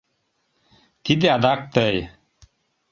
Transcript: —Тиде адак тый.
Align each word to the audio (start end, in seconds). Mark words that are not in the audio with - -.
—Тиде 1.03 1.27
адак 1.35 1.61
тый. 1.73 1.95